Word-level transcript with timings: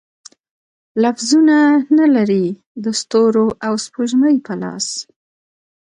لفظونه، 1.01 1.57
نه 1.97 2.05
لري 2.15 2.45
د 2.83 2.85
ستورو 3.01 3.47
او 3.65 3.73
سپوږمۍ 3.85 4.35
په 4.45 4.53
لاس 4.61 4.87